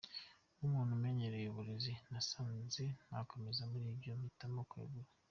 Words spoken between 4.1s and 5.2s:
mpitamo kwegura.